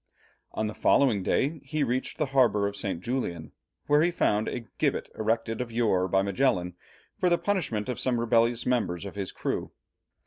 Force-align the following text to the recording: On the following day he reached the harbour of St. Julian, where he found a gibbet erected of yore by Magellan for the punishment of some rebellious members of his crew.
On 0.53 0.65
the 0.65 0.73
following 0.73 1.21
day 1.21 1.59
he 1.63 1.83
reached 1.83 2.17
the 2.17 2.25
harbour 2.33 2.65
of 2.65 2.75
St. 2.75 3.01
Julian, 3.01 3.51
where 3.85 4.01
he 4.01 4.09
found 4.09 4.47
a 4.47 4.65
gibbet 4.79 5.11
erected 5.15 5.61
of 5.61 5.71
yore 5.71 6.07
by 6.07 6.23
Magellan 6.23 6.73
for 7.19 7.29
the 7.29 7.37
punishment 7.37 7.87
of 7.87 7.99
some 7.99 8.19
rebellious 8.19 8.65
members 8.65 9.05
of 9.05 9.13
his 9.13 9.31
crew. 9.31 9.69